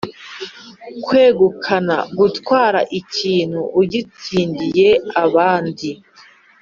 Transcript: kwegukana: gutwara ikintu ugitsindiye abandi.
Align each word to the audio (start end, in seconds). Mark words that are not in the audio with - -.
kwegukana: 1.05 1.97
gutwara 2.17 2.79
ikintu 2.99 3.61
ugitsindiye 3.81 4.89
abandi. 5.23 5.89